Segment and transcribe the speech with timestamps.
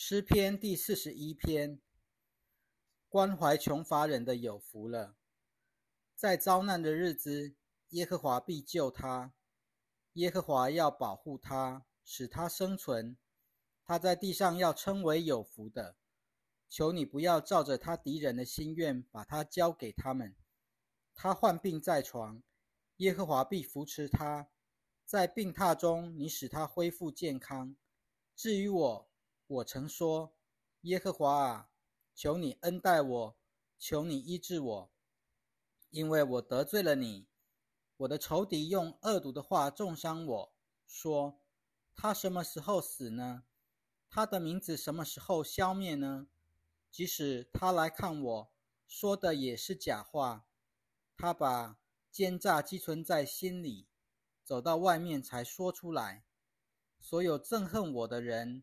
[0.00, 1.80] 诗篇第四十一篇，
[3.08, 5.16] 关怀穷乏人的有福了。
[6.14, 7.56] 在遭难的日子，
[7.88, 9.34] 耶和华必救他。
[10.12, 13.16] 耶和华要保护他，使他生存。
[13.82, 15.96] 他在地上要称为有福的。
[16.68, 20.36] 求你不要照着他敌人的心愿，把他交给他们。
[21.12, 22.40] 他患病在床，
[22.98, 24.48] 耶和华必扶持他。
[25.04, 27.74] 在病榻中，你使他恢复健康。
[28.36, 29.10] 至于我，
[29.48, 30.36] 我曾说
[30.82, 31.70] ：“耶和华啊，
[32.14, 33.36] 求你恩待我，
[33.78, 34.92] 求你医治我，
[35.88, 37.26] 因为我得罪了你。
[37.96, 40.54] 我的仇敌用恶毒的话重伤我，
[40.86, 41.40] 说：
[41.94, 43.44] 他什么时候死呢？
[44.10, 46.28] 他的名字什么时候消灭呢？
[46.90, 48.52] 即使他来看我，
[48.86, 50.46] 说的也是假话。
[51.16, 51.78] 他把
[52.10, 53.88] 奸诈积存在心里，
[54.44, 56.26] 走到外面才说出来。
[57.00, 58.62] 所有憎恨我的人。”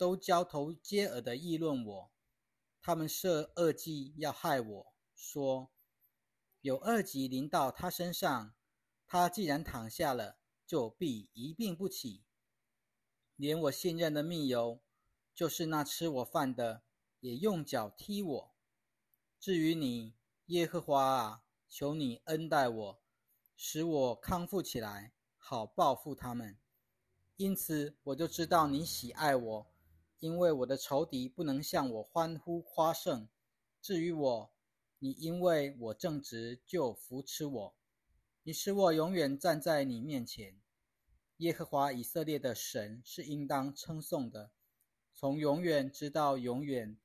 [0.00, 2.10] 都交头接耳的议论我，
[2.80, 5.70] 他们设恶计要害我，说
[6.62, 8.54] 有恶疾临到他身上，
[9.06, 12.24] 他既然躺下了，就必一病不起。
[13.36, 14.80] 连我信任的密友，
[15.34, 16.82] 就是那吃我饭的，
[17.20, 18.54] 也用脚踢我。
[19.38, 20.14] 至于你，
[20.46, 23.02] 耶和华啊，求你恩待我，
[23.54, 26.58] 使我康复起来，好报复他们。
[27.36, 29.66] 因此，我就知道你喜爱我。
[30.20, 33.28] 因为我的仇敌不能向我欢呼夸胜，
[33.82, 34.52] 至于我，
[34.98, 37.74] 你因为我正直就扶持我，
[38.42, 40.60] 你使我永远站在你面前。
[41.38, 44.52] 耶和华以色列的神是应当称颂的，
[45.14, 46.98] 从永远直到永远。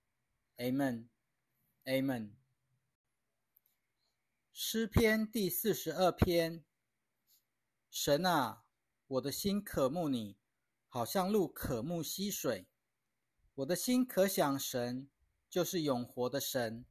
[0.58, 2.32] Amen，Amen。
[4.52, 6.66] 诗篇第四十二篇。
[7.90, 8.66] 神啊，
[9.08, 10.38] 我的心渴慕你，
[10.90, 12.68] 好像鹿渴慕溪水。
[13.56, 15.08] 我的心可想神，
[15.50, 16.84] 就是永活的神。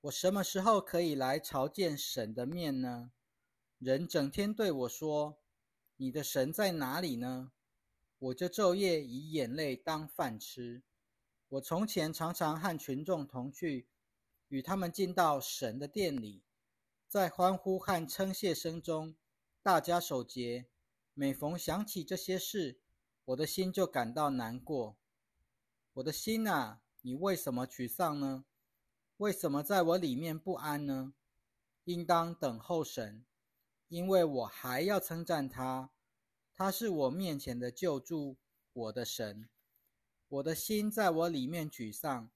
[0.00, 3.12] 我什么时候可以来朝见神的面呢？
[3.78, 5.38] 人整天对我说
[5.98, 7.52] ：“你的神在哪里呢？”
[8.18, 10.82] 我就昼夜以眼泪当饭吃。
[11.50, 13.86] 我从前常常和群众同去，
[14.48, 16.42] 与他们进到神的殿里，
[17.06, 19.14] 在欢呼和称谢声中，
[19.62, 20.66] 大家守节。
[21.14, 22.80] 每逢想起这些事，
[23.26, 24.96] 我的心就感到难过。
[25.94, 28.46] 我的心啊，你为什么沮丧呢？
[29.18, 31.12] 为什么在我里面不安呢？
[31.84, 33.26] 应当等候神，
[33.88, 35.90] 因为我还要称赞他，
[36.54, 38.38] 他是我面前的救助，
[38.72, 39.50] 我的神。
[40.28, 42.30] 我的心在我里面沮丧，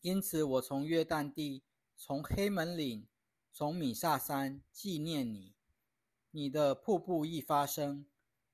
[0.00, 1.62] 因此我从约旦地，
[1.98, 3.06] 从黑门岭，
[3.52, 5.54] 从米萨山纪念你。
[6.30, 8.06] 你的瀑布一发生，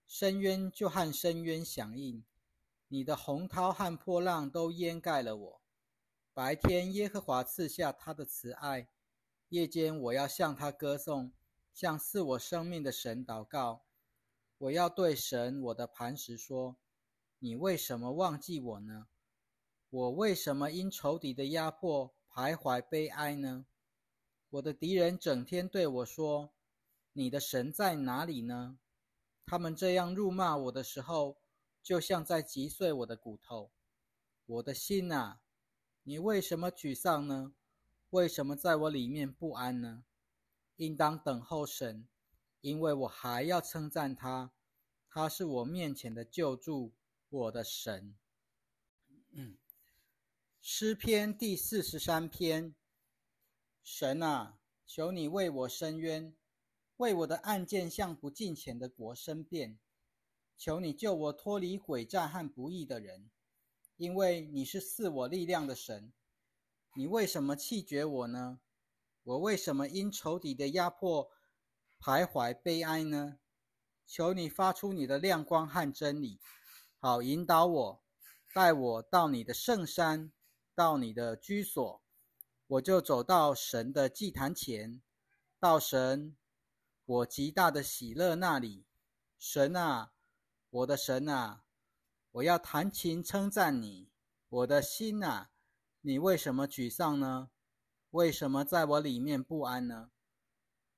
[0.08, 2.24] 深渊就和深渊响应。
[2.94, 5.62] 你的洪涛和波浪都淹盖了我。
[6.32, 8.86] 白天，耶和华赐下他的慈爱；
[9.48, 11.32] 夜间，我要向他歌颂，
[11.72, 13.82] 向赐我生命的神祷告。
[14.58, 16.76] 我要对神，我的磐石说
[17.40, 19.08] ：“你为什么忘记我呢？
[19.90, 23.66] 我为什么因仇敌的压迫徘徊悲哀呢？
[24.50, 26.54] 我的敌人整天对我说
[27.12, 28.78] ：‘你的神在哪里呢？’
[29.44, 31.38] 他们这样辱骂我的时候。”
[31.84, 33.70] 就像在击碎我的骨头，
[34.46, 35.42] 我的心啊，
[36.02, 37.54] 你为什么沮丧呢？
[38.08, 40.04] 为什么在我里面不安呢？
[40.76, 42.08] 应当等候神，
[42.62, 44.50] 因为我还要称赞他，
[45.10, 46.94] 他是我面前的救助，
[47.28, 48.16] 我的神。
[50.62, 52.74] 诗篇第四十三篇：
[53.82, 56.34] 神啊，求你为我伸冤，
[56.96, 59.78] 为我的案件向不敬虔的国申辩。
[60.56, 63.30] 求你救我脱离诡诈和不义的人，
[63.96, 66.12] 因为你是赐我力量的神。
[66.96, 68.60] 你为什么弃绝我呢？
[69.24, 71.30] 我为什么因仇敌的压迫
[72.00, 73.38] 徘徊悲哀呢？
[74.06, 76.38] 求你发出你的亮光和真理，
[76.98, 78.02] 好引导我，
[78.52, 80.30] 带我到你的圣山，
[80.74, 82.02] 到你的居所，
[82.66, 85.02] 我就走到神的祭坛前，
[85.58, 86.36] 到神
[87.04, 88.84] 我极大的喜乐那里。
[89.38, 90.13] 神啊！
[90.74, 91.62] 我的神啊，
[92.32, 94.10] 我要弹琴称赞你。
[94.48, 95.52] 我的心啊，
[96.00, 97.50] 你为什么沮丧呢？
[98.10, 100.10] 为什么在我里面不安呢？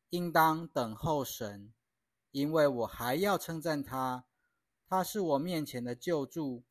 [0.09, 1.75] 应当等候神，
[2.31, 4.25] 因为我还要称赞他，
[4.87, 6.65] 他是我面前的救助，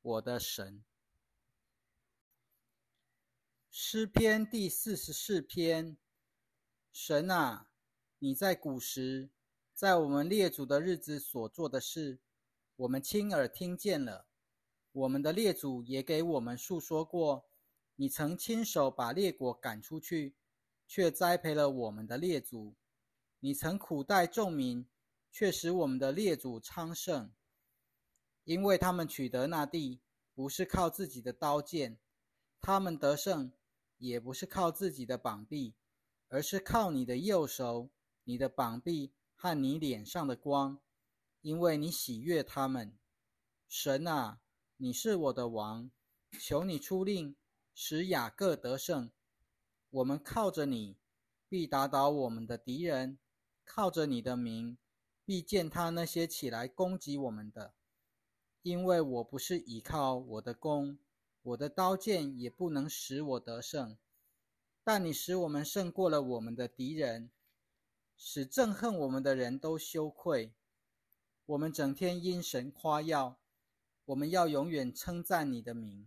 [0.00, 0.84] 我的神。
[3.72, 5.96] 诗篇第四十四篇：
[6.92, 7.70] 神啊，
[8.20, 9.30] 你在古时，
[9.74, 12.20] 在我们列祖的日子所做的事。
[12.76, 14.26] 我们亲耳听见了，
[14.92, 17.48] 我们的列祖也给我们述说过，
[17.94, 20.36] 你曾亲手把列国赶出去，
[20.86, 22.74] 却栽培了我们的列祖；
[23.40, 24.86] 你曾苦待众民，
[25.32, 27.32] 却使我们的列祖昌盛，
[28.44, 30.02] 因为他们取得那地，
[30.34, 31.98] 不是靠自己的刀剑，
[32.60, 33.52] 他们得胜，
[33.96, 35.74] 也不是靠自己的膀臂，
[36.28, 37.88] 而是靠你的右手、
[38.24, 40.78] 你的膀臂和你脸上的光，
[41.46, 42.98] 因为你喜悦他们。
[43.68, 44.40] 神啊，
[44.78, 45.92] 你是我的王，
[46.40, 47.36] 求你出令，
[47.72, 49.12] 使雅各得胜。
[49.90, 50.96] 我们靠着你，
[51.48, 53.18] 必打倒我们的敌人；
[53.64, 54.76] 靠着你的名，
[55.24, 57.74] 必践踏那些起来攻击我们的。
[58.62, 60.98] 因为我不是倚靠我的弓，
[61.42, 63.96] 我的刀剑也不能使我得胜。
[64.82, 67.30] 但你使我们胜过了我们的敌人，
[68.16, 70.52] 使憎恨我们的人都羞愧。
[71.46, 73.38] 我们整天因神夸耀。
[74.06, 76.06] 我们要永远称赞你的名。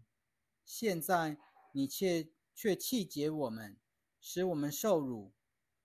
[0.63, 1.37] 现在
[1.73, 3.77] 你却却气结我们，
[4.21, 5.33] 使我们受辱，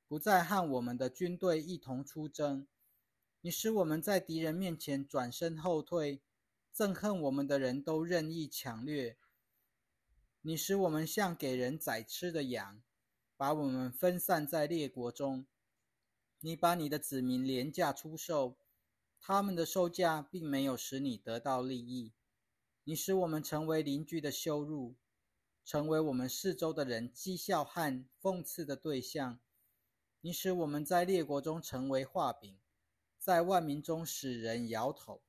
[0.06, 2.68] 不再和我们的军队一同出征。
[3.40, 6.22] 你使我们在敌人面前转身后退，
[6.72, 9.16] 憎恨我们的人都任意抢掠。
[10.42, 12.80] 你使我们像给人宰吃的羊，
[13.36, 15.46] 把我们分散在列国中。
[16.40, 18.56] 你把你的子民廉价出售。
[19.26, 22.12] 他们的售价并没有使你得到利益，
[22.84, 24.96] 你使我们成为邻居的羞辱，
[25.64, 29.40] 成为我们四周的人讥笑和讽刺的对象。
[30.20, 32.54] 你使我们在列国中成为画饼，
[33.18, 35.22] 在万民中使人摇头。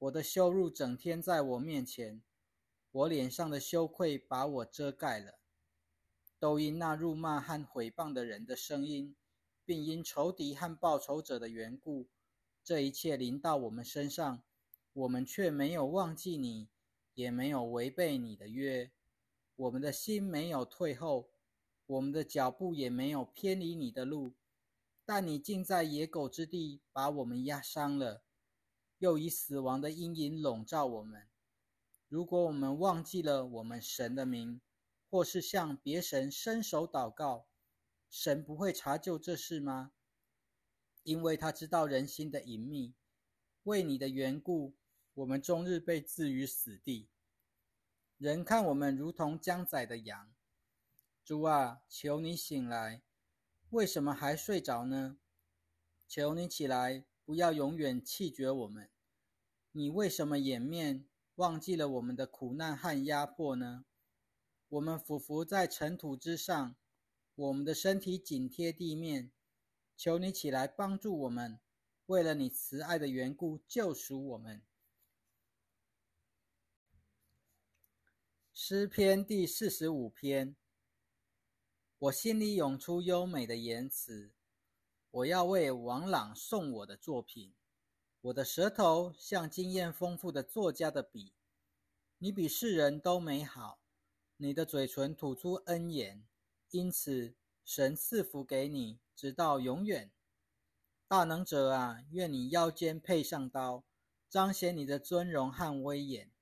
[0.00, 2.20] 我的羞辱整天在我面前，
[2.90, 5.38] 我脸上的羞愧把我遮盖了。
[6.40, 9.14] 都因那辱骂和毁谤的人的声音，
[9.64, 12.08] 并因仇敌和报仇者的缘故。
[12.64, 14.42] 这一切临到我们身上，
[14.92, 16.68] 我们却没有忘记你，
[17.14, 18.92] 也没有违背你的约。
[19.56, 21.30] 我们的心没有退后，
[21.86, 24.34] 我们的脚步也没有偏离你的路。
[25.04, 28.22] 但你竟在野狗之地把我们压伤了，
[28.98, 31.28] 又以死亡的阴影笼罩我们。
[32.08, 34.60] 如果我们忘记了我们神的名，
[35.10, 37.46] 或是向别神伸手祷告，
[38.08, 39.92] 神不会查究这事吗？
[41.02, 42.94] 因为他知道人心的隐秘，
[43.64, 44.74] 为你的缘故，
[45.14, 47.08] 我们终日被置于死地。
[48.18, 50.32] 人看我们如同将宰的羊。
[51.24, 53.02] 主啊，求你醒来！
[53.70, 55.18] 为什么还睡着呢？
[56.06, 58.90] 求你起来，不要永远弃绝我们。
[59.72, 61.04] 你为什么掩面，
[61.36, 63.84] 忘记了我们的苦难和压迫呢？
[64.68, 66.76] 我们俯伏在尘土之上，
[67.34, 69.30] 我们的身体紧贴地面。
[69.96, 71.60] 求你起来帮助我们，
[72.06, 74.62] 为了你慈爱的缘故救赎我们。
[78.52, 80.56] 诗篇第四十五篇。
[81.98, 84.32] 我心里涌出优美的言辞，
[85.10, 87.54] 我要为王朗诵我的作品。
[88.22, 91.32] 我的舌头像经验丰富的作家的笔，
[92.18, 93.80] 你比世人都美好，
[94.36, 96.26] 你的嘴唇吐出恩言，
[96.70, 98.98] 因此神赐福给你。
[99.14, 100.10] 直到永远，
[101.06, 103.84] 大能者啊，愿你腰间配上刀，
[104.28, 106.32] 彰显你的尊荣和威严。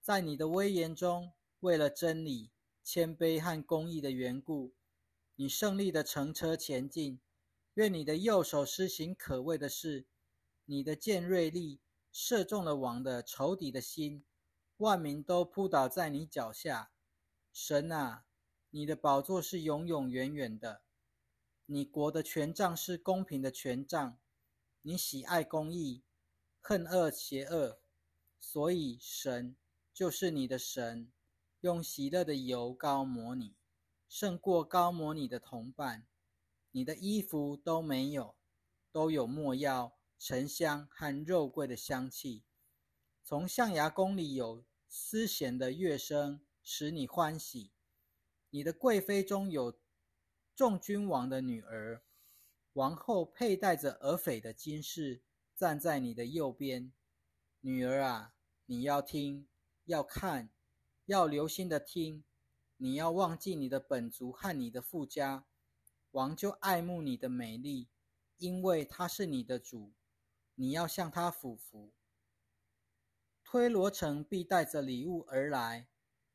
[0.00, 2.50] 在你的威严中，为了真理、
[2.82, 4.72] 谦卑和公义的缘故，
[5.34, 7.20] 你胜利的乘车前进。
[7.74, 10.06] 愿你的右手施行可畏的事，
[10.64, 11.80] 你的剑锐利，
[12.10, 14.24] 射中了王的仇敌的心，
[14.78, 16.92] 万民都扑倒在你脚下。
[17.52, 18.24] 神啊，
[18.76, 20.82] 你的宝座是永永远远的。
[21.66, 24.18] 你国的权杖是公平的权杖，
[24.82, 26.02] 你喜爱公义，
[26.60, 27.78] 恨恶邪恶，
[28.40, 29.54] 所以神
[29.92, 31.12] 就是你的神，
[31.60, 33.54] 用喜乐的油膏抹你，
[34.08, 36.08] 胜过高抹你的同伴。
[36.72, 38.34] 你的衣服都没有，
[38.90, 42.42] 都有没药、沉香和肉桂的香气。
[43.22, 47.70] 从象牙宫里有丝弦的乐声，使你欢喜。
[48.54, 49.76] 你的贵妃中有。
[50.54, 52.04] 众君王的女儿，
[52.74, 55.22] 王后佩戴着耳翡的金饰，
[55.56, 56.92] 站在你的右边。
[57.62, 58.32] 女儿啊，
[58.66, 59.48] 你要听，
[59.86, 60.50] 要看，
[61.06, 62.22] 要留心的听。
[62.76, 65.46] 你要忘记你的本族和你的父家，
[66.12, 67.88] 王就爱慕你的美丽，
[68.38, 69.92] 因为他是你的主。
[70.54, 71.92] 你要向他俯伏。
[73.42, 75.88] 推罗城必带着礼物而来，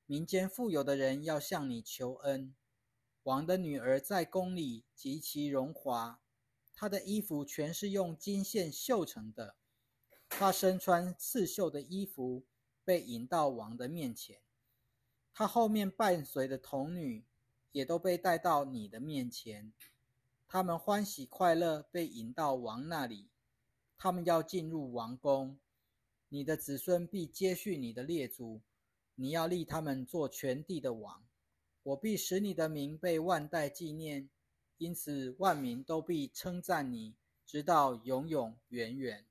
[0.09, 2.55] 民间富有的人要向你求恩。
[3.21, 6.19] 王的女儿在宫里极其荣华，
[6.73, 9.53] 她的衣服全是用金线绣成的。
[10.27, 12.43] 她身穿刺绣的衣服，
[12.83, 14.39] 被引到王的面前。
[15.31, 17.23] 她后面伴随的童女
[17.71, 19.71] 也都被带到你的面前。
[20.47, 23.29] 他们欢喜快乐，被引到王那里。
[23.95, 25.59] 他们要进入王宫。
[26.29, 28.61] 你的子孙必接续你的列祖，
[29.21, 31.25] 你要立他们做全地的王。
[31.83, 34.29] 我必使你的名被万代纪念，
[34.77, 39.25] 因此万民都必称赞你，直到永永远远。